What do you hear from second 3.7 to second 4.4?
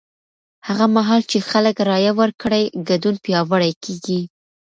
کېږي.